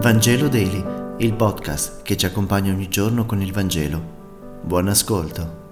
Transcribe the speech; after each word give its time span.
Vangelo 0.00 0.46
Daily, 0.46 0.84
il 1.18 1.34
podcast 1.34 2.02
che 2.02 2.16
ci 2.16 2.24
accompagna 2.24 2.72
ogni 2.72 2.88
giorno 2.88 3.26
con 3.26 3.42
il 3.42 3.50
Vangelo. 3.50 4.60
Buon 4.62 4.86
ascolto. 4.86 5.66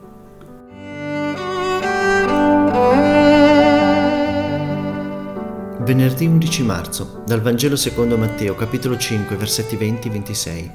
Venerdì 5.84 6.26
11 6.26 6.62
marzo, 6.64 7.22
dal 7.24 7.40
Vangelo 7.40 7.76
secondo 7.76 8.16
Matteo, 8.16 8.56
capitolo 8.56 8.98
5, 8.98 9.36
versetti 9.36 9.76
20-26. 9.76 10.70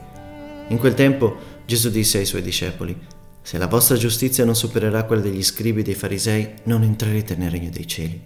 In 0.70 0.77
quel 0.77 0.93
tempo 0.93 1.36
Gesù 1.65 1.89
disse 1.89 2.20
ai 2.20 2.25
suoi 2.25 2.43
discepoli, 2.43 2.97
Se 3.41 3.57
la 3.57 3.68
vostra 3.68 3.97
giustizia 3.97 4.45
non 4.45 4.55
supererà 4.55 5.04
quella 5.04 5.23
degli 5.23 5.43
scribi 5.43 5.81
e 5.81 5.83
dei 5.83 5.93
farisei, 5.93 6.54
non 6.63 6.83
entrerete 6.83 7.36
nel 7.36 7.52
regno 7.52 7.70
dei 7.70 7.86
cieli. 7.86 8.18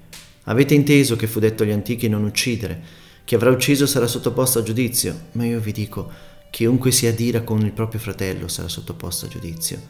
Avete 0.44 0.76
inteso 0.76 1.16
che 1.16 1.26
fu 1.26 1.40
detto 1.40 1.64
agli 1.64 1.72
antichi 1.72 2.08
non 2.08 2.24
uccidere, 2.26 3.05
chi 3.26 3.34
avrà 3.34 3.50
ucciso 3.50 3.88
sarà 3.88 4.06
sottoposto 4.06 4.60
a 4.60 4.64
giudizio, 4.64 5.20
ma 5.32 5.46
io 5.46 5.60
vi 5.60 5.72
dico, 5.72 6.10
chiunque 6.52 6.92
si 6.92 7.08
adira 7.08 7.42
con 7.42 7.60
il 7.60 7.72
proprio 7.72 8.00
fratello 8.00 8.48
sarà 8.48 8.68
sottoposto 8.68 9.26
a 9.26 9.30
giudizio. 9.30 9.82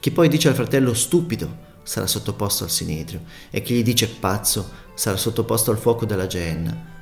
Chi 0.00 0.10
poi 0.10 0.28
dice 0.28 0.48
al 0.48 0.54
fratello 0.54 0.94
stupido 0.94 1.66
sarà 1.82 2.06
sottoposto 2.06 2.64
al 2.64 2.70
sinedrio, 2.70 3.20
e 3.50 3.60
chi 3.60 3.74
gli 3.74 3.82
dice 3.82 4.08
pazzo 4.08 4.70
sarà 4.94 5.18
sottoposto 5.18 5.70
al 5.70 5.76
fuoco 5.76 6.06
della 6.06 6.26
genna. 6.26 6.96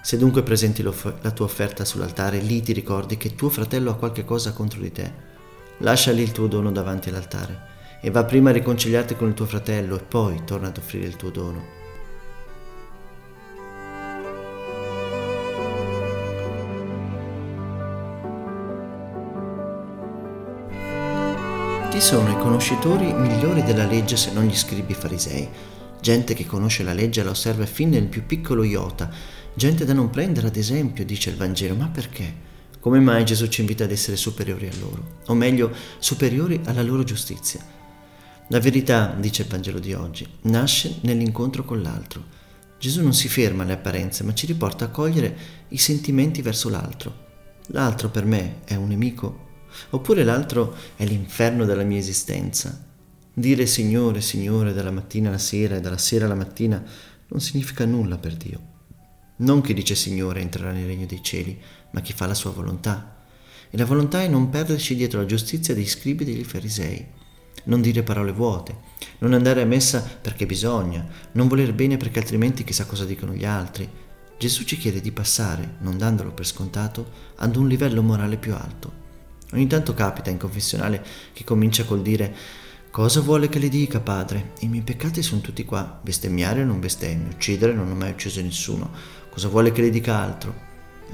Se 0.00 0.16
dunque 0.16 0.42
presenti 0.42 0.82
la 0.82 1.30
tua 1.32 1.44
offerta 1.44 1.84
sull'altare, 1.84 2.38
lì 2.38 2.62
ti 2.62 2.72
ricordi 2.72 3.18
che 3.18 3.34
tuo 3.34 3.50
fratello 3.50 3.90
ha 3.90 3.96
qualche 3.96 4.24
cosa 4.24 4.52
contro 4.52 4.80
di 4.80 4.90
te. 4.90 5.12
Lascia 5.78 6.12
lì 6.12 6.22
il 6.22 6.32
tuo 6.32 6.46
dono 6.46 6.72
davanti 6.72 7.10
all'altare 7.10 7.74
e 8.00 8.10
va 8.10 8.24
prima 8.24 8.48
a 8.48 8.54
riconciliarti 8.54 9.16
con 9.16 9.28
il 9.28 9.34
tuo 9.34 9.44
fratello 9.44 9.98
e 9.98 10.02
poi 10.02 10.44
torna 10.46 10.68
ad 10.68 10.78
offrire 10.78 11.06
il 11.06 11.16
tuo 11.16 11.28
dono. 11.28 11.85
Chi 21.90 22.00
sono 22.00 22.30
i 22.30 22.36
conoscitori 22.36 23.12
migliori 23.14 23.62
della 23.62 23.86
legge 23.86 24.16
se 24.16 24.32
non 24.32 24.44
gli 24.44 24.54
scribi 24.54 24.92
farisei? 24.92 25.48
Gente 26.00 26.34
che 26.34 26.44
conosce 26.44 26.82
la 26.82 26.92
legge 26.92 27.20
e 27.20 27.24
la 27.24 27.30
osserva 27.30 27.64
fin 27.64 27.88
nel 27.88 28.06
più 28.06 28.26
piccolo 28.26 28.64
iota, 28.64 29.10
gente 29.54 29.84
da 29.84 29.94
non 29.94 30.10
prendere 30.10 30.48
ad 30.48 30.56
esempio, 30.56 31.06
dice 31.06 31.30
il 31.30 31.36
Vangelo, 31.36 31.74
ma 31.74 31.86
perché? 31.86 32.34
Come 32.80 33.00
mai 33.00 33.24
Gesù 33.24 33.46
ci 33.46 33.62
invita 33.62 33.84
ad 33.84 33.92
essere 33.92 34.16
superiori 34.16 34.66
a 34.66 34.76
loro? 34.78 35.20
O 35.26 35.34
meglio, 35.34 35.72
superiori 35.98 36.60
alla 36.64 36.82
loro 36.82 37.02
giustizia? 37.02 37.64
La 38.48 38.60
verità, 38.60 39.14
dice 39.18 39.42
il 39.42 39.48
Vangelo 39.48 39.78
di 39.78 39.94
oggi, 39.94 40.26
nasce 40.42 40.98
nell'incontro 41.00 41.64
con 41.64 41.80
l'altro. 41.80 42.22
Gesù 42.78 43.02
non 43.02 43.14
si 43.14 43.28
ferma 43.28 43.62
alle 43.62 43.72
apparenze, 43.72 44.22
ma 44.22 44.34
ci 44.34 44.46
riporta 44.46 44.84
a 44.84 44.90
cogliere 44.90 45.36
i 45.68 45.78
sentimenti 45.78 46.42
verso 46.42 46.68
l'altro. 46.68 47.24
L'altro 47.68 48.10
per 48.10 48.24
me 48.26 48.56
è 48.64 48.74
un 48.74 48.88
nemico 48.88 49.45
Oppure 49.90 50.24
l'altro 50.24 50.74
è 50.96 51.04
l'inferno 51.04 51.64
della 51.64 51.84
mia 51.84 51.98
esistenza. 51.98 52.84
Dire 53.32 53.66
Signore, 53.66 54.20
Signore 54.20 54.72
dalla 54.72 54.90
mattina 54.90 55.28
alla 55.28 55.38
sera 55.38 55.76
e 55.76 55.80
dalla 55.80 55.98
sera 55.98 56.24
alla 56.24 56.34
mattina 56.34 56.82
non 57.28 57.40
significa 57.40 57.84
nulla 57.84 58.16
per 58.16 58.34
Dio. 58.34 58.74
Non 59.38 59.60
chi 59.60 59.74
dice 59.74 59.94
Signore 59.94 60.40
entrerà 60.40 60.72
nel 60.72 60.86
regno 60.86 61.04
dei 61.04 61.22
cieli, 61.22 61.60
ma 61.90 62.00
chi 62.00 62.14
fa 62.14 62.26
la 62.26 62.34
sua 62.34 62.52
volontà. 62.52 63.24
E 63.68 63.76
la 63.76 63.84
volontà 63.84 64.22
è 64.22 64.28
non 64.28 64.48
perderci 64.48 64.94
dietro 64.94 65.20
la 65.20 65.26
giustizia 65.26 65.74
dei 65.74 65.86
scribi 65.86 66.22
e 66.22 66.26
degli 66.26 66.44
farisei, 66.44 67.06
non 67.64 67.82
dire 67.82 68.02
parole 68.02 68.32
vuote, 68.32 68.78
non 69.18 69.34
andare 69.34 69.60
a 69.60 69.66
messa 69.66 70.00
perché 70.00 70.46
bisogna, 70.46 71.06
non 71.32 71.48
voler 71.48 71.74
bene 71.74 71.96
perché 71.96 72.20
altrimenti 72.20 72.64
chissà 72.64 72.86
cosa 72.86 73.04
dicono 73.04 73.34
gli 73.34 73.44
altri. 73.44 73.88
Gesù 74.38 74.64
ci 74.64 74.78
chiede 74.78 75.00
di 75.00 75.12
passare, 75.12 75.76
non 75.80 75.98
dandolo 75.98 76.32
per 76.32 76.46
scontato, 76.46 77.10
ad 77.36 77.56
un 77.56 77.68
livello 77.68 78.02
morale 78.02 78.36
più 78.36 78.54
alto. 78.54 79.04
Ogni 79.52 79.66
tanto 79.66 79.94
capita 79.94 80.30
in 80.30 80.38
confessionale 80.38 81.04
che 81.32 81.44
comincia 81.44 81.84
col 81.84 82.02
dire 82.02 82.34
Cosa 82.96 83.20
vuole 83.20 83.50
che 83.50 83.58
le 83.58 83.68
dica, 83.68 84.00
padre? 84.00 84.52
I 84.60 84.68
miei 84.68 84.82
peccati 84.82 85.22
sono 85.22 85.42
tutti 85.42 85.66
qua. 85.66 86.00
Bestemmiare 86.00 86.64
non 86.64 86.80
bestemmio, 86.80 87.28
uccidere 87.30 87.74
non 87.74 87.90
ho 87.90 87.94
mai 87.94 88.12
ucciso 88.12 88.40
nessuno. 88.40 88.90
Cosa 89.28 89.48
vuole 89.48 89.70
che 89.70 89.82
le 89.82 89.90
dica 89.90 90.16
altro? 90.16 90.54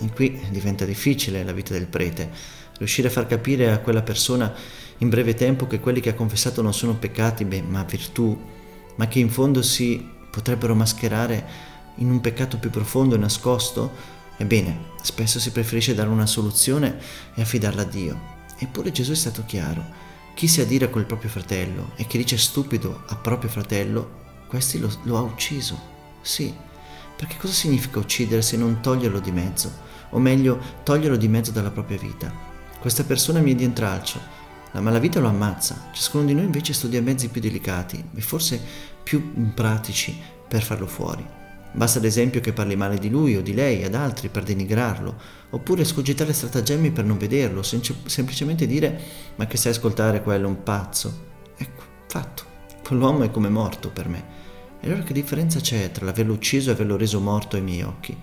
E 0.01 0.09
qui 0.15 0.41
diventa 0.51 0.85
difficile 0.85 1.43
la 1.43 1.51
vita 1.51 1.73
del 1.73 1.89
prete, 1.89 2.31
riuscire 2.79 3.09
a 3.09 3.11
far 3.11 3.27
capire 3.27 3.73
a 3.73 3.81
quella 3.81 4.03
persona 4.03 4.55
in 4.99 5.09
breve 5.09 5.35
tempo 5.35 5.67
che 5.67 5.81
quelli 5.81 5.99
che 5.99 6.11
ha 6.11 6.15
confessato 6.15 6.63
non 6.63 6.73
sono 6.73 6.95
peccati, 6.95 7.45
beh, 7.45 7.63
ma 7.63 7.83
virtù, 7.83 8.41
ma 8.95 9.09
che 9.09 9.19
in 9.19 9.29
fondo 9.29 9.61
si 9.61 10.09
potrebbero 10.31 10.77
mascherare 10.77 11.45
in 11.97 12.09
un 12.09 12.21
peccato 12.21 12.59
più 12.59 12.71
profondo 12.71 13.17
e 13.17 13.19
nascosto 13.19 14.21
Ebbene, 14.43 14.87
spesso 15.03 15.39
si 15.39 15.53
preferisce 15.53 15.95
dare 15.95 16.09
una 16.09 16.27
soluzione 16.27 16.99
e 17.33 17.43
affidarla 17.43 17.83
a 17.83 17.85
Dio. 17.85 18.21
Eppure 18.59 18.91
Gesù 18.91 19.13
è 19.13 19.15
stato 19.15 19.45
chiaro. 19.47 19.85
Chi 20.35 20.49
si 20.49 20.61
adira 20.61 20.89
col 20.89 21.05
proprio 21.05 21.31
fratello 21.31 21.93
e 21.95 22.09
chi 22.09 22.19
dice 22.19 22.37
stupido 22.37 23.05
a 23.07 23.15
proprio 23.15 23.49
fratello, 23.49 24.21
questi 24.49 24.81
lo, 24.81 24.91
lo 25.05 25.17
ha 25.17 25.21
ucciso. 25.21 25.81
Sì, 26.23 26.53
perché 27.17 27.37
cosa 27.37 27.53
significa 27.53 28.01
uccidere 28.01 28.43
se 28.43 28.57
non 28.57 28.81
toglierlo 28.81 29.21
di 29.21 29.31
mezzo? 29.31 29.73
O 30.11 30.19
meglio, 30.19 30.61
toglierlo 30.83 31.17
di 31.17 31.29
mezzo 31.29 31.53
dalla 31.53 31.71
propria 31.71 31.99
vita. 31.99 32.35
Questa 32.81 33.05
persona 33.05 33.39
mi 33.39 33.53
è 33.53 33.55
di 33.55 33.63
intralcio, 33.63 34.21
la 34.73 34.81
malavita 34.81 35.21
lo 35.21 35.29
ammazza, 35.29 35.91
ciascuno 35.93 36.25
di 36.25 36.35
noi 36.35 36.47
invece 36.47 36.73
studia 36.73 37.01
mezzi 37.01 37.29
più 37.29 37.41
delicati 37.41 38.05
e 38.13 38.21
forse 38.21 38.61
più 39.05 39.53
pratici 39.55 40.19
per 40.49 40.63
farlo 40.63 40.89
fuori. 40.89 41.42
Basta 41.75 41.99
ad 41.99 42.05
esempio 42.05 42.41
che 42.41 42.53
parli 42.53 42.77
male 42.77 42.99
di 42.99 43.09
lui 43.09 43.37
o 43.37 43.41
di 43.41 43.55
lei 43.55 43.83
ad 43.83 43.95
altri 43.95 44.29
per 44.29 44.43
denigrarlo, 44.43 45.15
oppure 45.51 45.85
scogitare 45.85 46.33
stratagemmi 46.33 46.91
per 46.91 47.05
non 47.05 47.17
vederlo, 47.17 47.63
sem- 47.63 47.83
semplicemente 48.05 48.67
dire 48.67 49.01
ma 49.37 49.47
che 49.47 49.57
sai 49.57 49.73
ascoltare 49.73 50.23
quello, 50.23 50.49
un 50.49 50.63
pazzo. 50.63 51.31
Ecco, 51.57 51.83
fatto. 52.09 52.45
Quell'uomo 52.85 53.23
è 53.23 53.31
come 53.31 53.49
morto 53.49 53.91
per 53.91 54.09
me. 54.09 54.41
E 54.81 54.87
allora 54.87 55.03
che 55.03 55.13
differenza 55.13 55.61
c'è 55.61 55.91
tra 55.93 56.05
l'averlo 56.05 56.35
ucciso 56.35 56.71
e 56.71 56.73
averlo 56.75 56.97
reso 56.97 57.21
morto 57.21 57.57
ai 57.57 57.63
miei 57.63 57.83
occhi? 57.83 58.17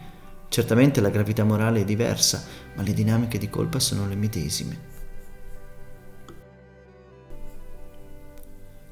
Certamente 0.49 0.99
la 0.99 1.09
gravità 1.09 1.43
morale 1.43 1.81
è 1.81 1.85
diversa, 1.85 2.43
ma 2.75 2.81
le 2.83 2.93
dinamiche 2.93 3.37
di 3.37 3.49
colpa 3.49 3.79
sono 3.79 4.07
le 4.07 4.15
medesime. 4.15 4.97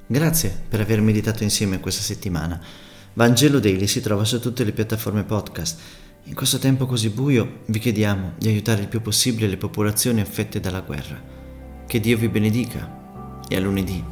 Grazie 0.07 0.63
per 0.69 0.79
aver 0.79 1.01
meditato 1.01 1.43
insieme 1.43 1.79
questa 1.79 2.01
settimana. 2.01 2.61
Vangelo 3.17 3.57
Daily 3.57 3.87
si 3.87 3.99
trova 3.99 4.23
su 4.25 4.39
tutte 4.39 4.63
le 4.63 4.71
piattaforme 4.71 5.23
podcast. 5.23 5.79
In 6.25 6.35
questo 6.35 6.59
tempo 6.59 6.85
così 6.85 7.09
buio 7.09 7.61
vi 7.65 7.79
chiediamo 7.79 8.33
di 8.37 8.47
aiutare 8.47 8.81
il 8.81 8.87
più 8.87 9.01
possibile 9.01 9.47
le 9.47 9.57
popolazioni 9.57 10.21
affette 10.21 10.59
dalla 10.59 10.81
guerra. 10.81 11.19
Che 11.87 11.99
Dio 11.99 12.15
vi 12.15 12.29
benedica 12.29 13.41
e 13.47 13.55
a 13.55 13.59
lunedì. 13.59 14.03